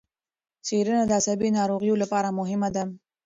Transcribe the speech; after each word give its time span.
څېړنه 0.65 1.03
د 1.07 1.11
عصبي 1.19 1.49
ناروغیو 1.57 2.01
لپاره 2.03 2.35
مهمه 2.39 2.69
ده. 2.75 2.83